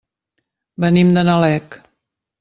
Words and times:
Venim 0.85 1.11
de 1.17 1.23
Nalec. 1.27 1.77